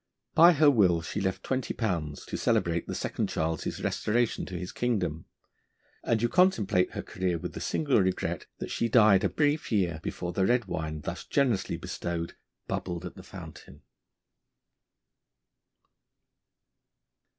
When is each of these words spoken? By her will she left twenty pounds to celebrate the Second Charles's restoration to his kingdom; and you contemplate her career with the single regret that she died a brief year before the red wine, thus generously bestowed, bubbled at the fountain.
By 0.33 0.53
her 0.53 0.71
will 0.71 1.03
she 1.03 1.21
left 1.21 1.43
twenty 1.43 1.75
pounds 1.75 2.25
to 2.25 2.35
celebrate 2.35 2.87
the 2.87 2.95
Second 2.95 3.29
Charles's 3.29 3.83
restoration 3.83 4.47
to 4.47 4.57
his 4.57 4.71
kingdom; 4.71 5.25
and 6.03 6.23
you 6.23 6.27
contemplate 6.27 6.93
her 6.93 7.03
career 7.03 7.37
with 7.37 7.53
the 7.53 7.61
single 7.61 8.01
regret 8.01 8.47
that 8.57 8.71
she 8.71 8.89
died 8.89 9.23
a 9.23 9.29
brief 9.29 9.71
year 9.71 9.99
before 10.01 10.33
the 10.33 10.43
red 10.47 10.65
wine, 10.65 11.01
thus 11.01 11.23
generously 11.23 11.77
bestowed, 11.77 12.35
bubbled 12.67 13.05
at 13.05 13.13
the 13.13 13.21
fountain. 13.21 13.83